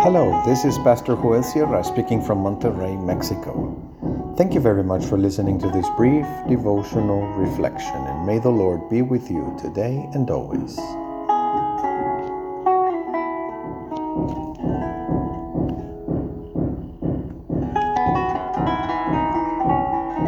[0.00, 4.34] Hello, this is Pastor Joel Sierra speaking from Monterrey, Mexico.
[4.36, 8.88] Thank you very much for listening to this brief devotional reflection, and may the Lord
[8.88, 10.78] be with you today and always.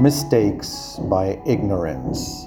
[0.00, 2.46] Mistakes by ignorance.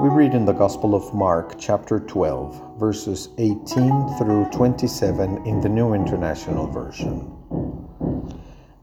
[0.00, 5.68] We read in the Gospel of Mark, chapter 12, verses 18 through 27 in the
[5.68, 7.28] New International Version.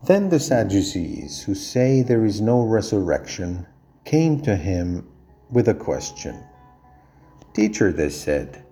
[0.03, 3.65] Then the Sadducees, who say there is no resurrection,
[4.03, 5.07] came to him
[5.49, 6.37] with a question.
[7.53, 8.65] Teacher, they said,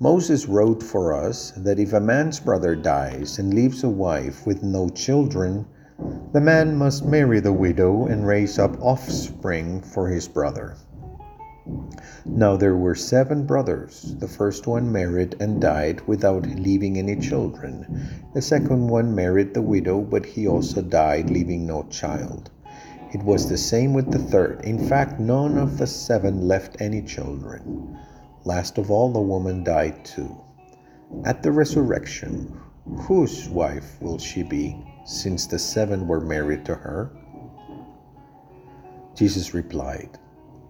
[0.00, 4.62] Moses wrote for us that if a man's brother dies and leaves a wife with
[4.62, 5.66] no children,
[6.32, 10.78] the man must marry the widow and raise up offspring for his brother.
[12.24, 14.14] Now there were seven brothers.
[14.18, 18.08] The first one married and died without leaving any children.
[18.34, 22.50] The second one married the widow, but he also died, leaving no child.
[23.12, 24.64] It was the same with the third.
[24.64, 27.96] In fact, none of the seven left any children.
[28.44, 30.36] Last of all, the woman died too.
[31.24, 32.60] At the resurrection,
[32.98, 37.10] whose wife will she be, since the seven were married to her?
[39.14, 40.18] Jesus replied,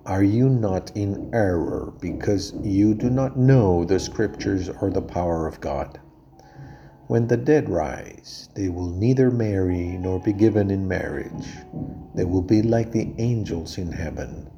[0.06, 5.48] are you not in error because you do not know the Scriptures or the power
[5.48, 5.98] of God?
[7.08, 11.48] When the dead rise, they will neither marry nor be given in marriage.
[12.14, 14.48] They will be like the angels in heaven.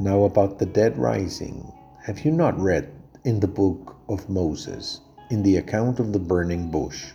[0.00, 1.70] Now, about the dead rising,
[2.02, 2.90] have you not read
[3.24, 7.12] in the book of Moses, in the account of the burning bush,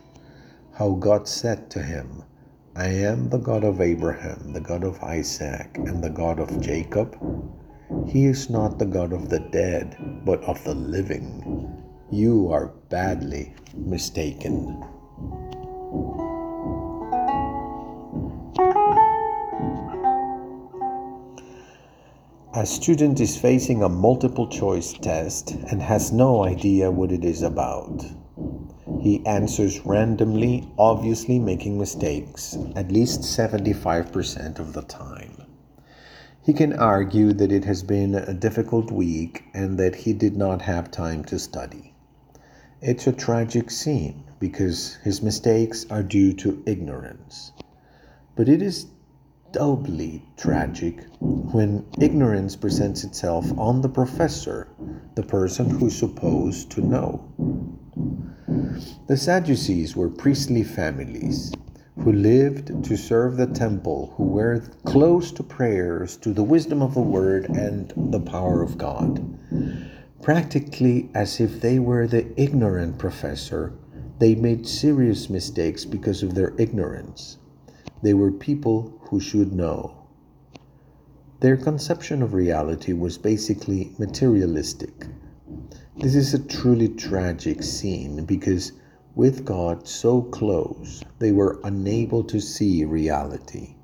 [0.74, 2.24] how God said to him,
[2.76, 7.18] I am the God of Abraham, the God of Isaac, and the God of Jacob.
[8.08, 11.84] He is not the God of the dead, but of the living.
[12.12, 14.84] You are badly mistaken.
[22.54, 27.42] A student is facing a multiple choice test and has no idea what it is
[27.42, 28.06] about.
[29.02, 35.44] He answers randomly, obviously making mistakes, at least 75% of the time.
[36.44, 40.64] He can argue that it has been a difficult week and that he did not
[40.64, 41.94] have time to study.
[42.82, 47.52] It's a tragic scene because his mistakes are due to ignorance.
[48.36, 48.88] But it is
[49.52, 54.68] doubly tragic when ignorance presents itself on the professor,
[55.16, 57.79] the person who's supposed to know.
[59.08, 61.52] The Sadducees were priestly families
[61.98, 66.94] who lived to serve the temple, who were close to prayers, to the wisdom of
[66.94, 69.22] the word, and the power of God.
[70.22, 73.74] Practically as if they were the ignorant professor,
[74.20, 77.38] they made serious mistakes because of their ignorance.
[78.02, 80.08] They were people who should know.
[81.42, 85.08] Their conception of reality was basically materialistic.
[86.02, 88.72] This is a truly tragic scene because
[89.16, 93.76] with God so close, they were unable to see reality.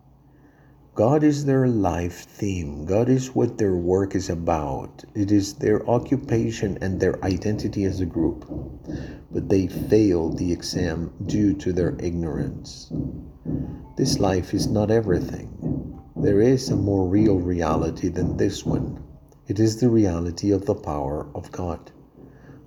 [0.93, 2.85] God is their life theme.
[2.85, 5.03] God is what their work is about.
[5.13, 8.49] It is their occupation and their identity as a group.
[9.29, 12.93] But they failed the exam due to their ignorance.
[13.97, 15.99] This life is not everything.
[16.15, 19.03] There is a more real reality than this one.
[19.47, 21.91] It is the reality of the power of God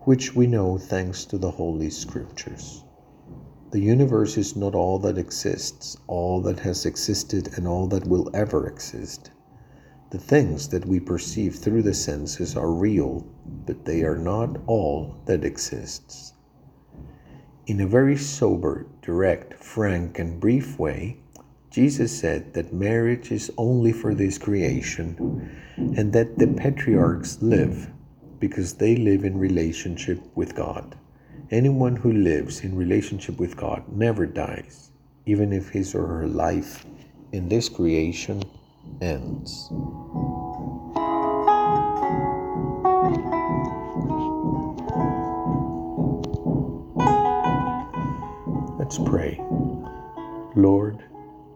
[0.08, 2.82] which we know thanks to the Holy Scriptures.
[3.72, 8.30] The universe is not all that exists, all that has existed, and all that will
[8.32, 9.30] ever exist.
[10.08, 13.26] The things that we perceive through the senses are real,
[13.66, 16.32] but they are not all that exists.
[17.66, 21.18] In a very sober, direct, frank, and brief way,
[21.68, 27.90] Jesus said that marriage is only for this creation and that the patriarchs live
[28.40, 30.96] because they live in relationship with God.
[31.50, 34.90] Anyone who lives in relationship with God never dies,
[35.26, 36.84] even if his or her life
[37.32, 38.42] in this creation
[39.00, 39.70] ends.
[48.78, 49.40] Let's pray.
[50.54, 51.04] Lord,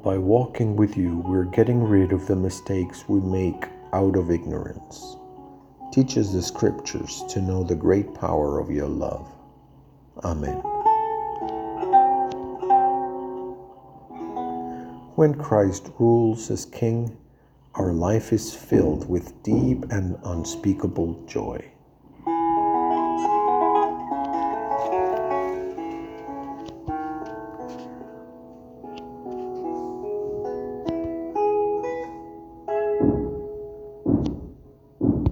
[0.02, 5.17] by walking with you, we're getting rid of the mistakes we make out of ignorance.
[5.93, 9.31] Teach us the scriptures to know the great power of your love.
[10.25, 10.56] Amen.
[15.17, 17.15] When Christ rules as King,
[17.75, 21.72] our life is filled with deep and unspeakable joy.